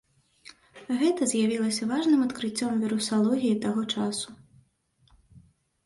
Гэта 1.01 1.21
з'явілася 1.33 1.89
важным 1.93 2.25
адкрыццём 2.29 2.73
вірусалогіі 2.87 3.61
таго 3.71 3.81
часу. 3.95 4.39